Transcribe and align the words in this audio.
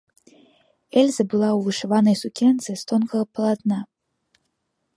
Эльза 1.01 1.23
была 1.33 1.49
ў 1.53 1.59
вышыванай 1.67 2.15
сукенцы 2.23 2.71
з 2.83 2.89
тонкага 2.93 3.25
палатна. 3.37 3.79